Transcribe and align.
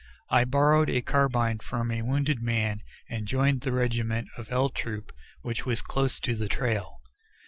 I 0.31 0.45
borrowed 0.45 0.89
a 0.89 1.03
carbine 1.03 1.59
from 1.59 1.91
a 1.91 2.01
wounded 2.01 2.41
man, 2.41 2.81
and 3.07 3.27
joined 3.27 3.61
the 3.61 3.71
remnant 3.71 4.29
of 4.35 4.51
L 4.51 4.69
Troop 4.69 5.11
which 5.43 5.67
was 5.67 5.83
close 5.83 6.19
to 6.21 6.33
the 6.33 6.47
trail. 6.47 7.01